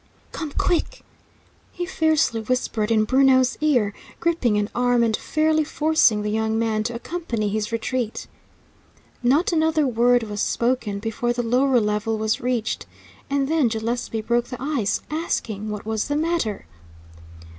"Come, 0.31 0.51
quick!" 0.53 1.03
he 1.71 1.85
fiercely 1.85 2.41
whispered 2.41 2.89
in 2.89 3.03
Bruno's 3.03 3.55
ear, 3.61 3.93
gripping 4.19 4.57
an 4.57 4.67
arm, 4.73 5.03
and 5.03 5.15
fairly 5.15 5.63
forcing 5.63 6.23
the 6.23 6.31
young 6.31 6.57
man 6.57 6.81
to 6.85 6.95
accompany 6.95 7.49
his 7.49 7.71
retreat. 7.71 8.25
Not 9.21 9.53
another 9.53 9.85
word 9.85 10.23
was 10.23 10.41
spoken 10.41 10.97
before 10.97 11.33
the 11.33 11.43
lower 11.43 11.79
level 11.79 12.17
was 12.17 12.41
reached, 12.41 12.87
and 13.29 13.47
then 13.47 13.67
Gillespie 13.67 14.23
broke 14.23 14.45
the 14.45 14.59
ice, 14.59 15.01
asking 15.11 15.69
what 15.69 15.85
was 15.85 16.07
the 16.07 16.15
matter. 16.17 16.65